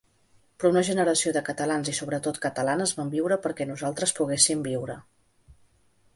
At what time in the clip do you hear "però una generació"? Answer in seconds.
0.61-1.33